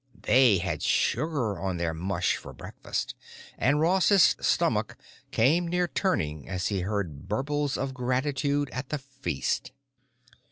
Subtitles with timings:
[0.23, 3.13] They had sugar on their mush for breakfast,
[3.55, 4.97] and Ross's stomach
[5.29, 9.71] came near turning as he heard burbles of gratitude at the feast.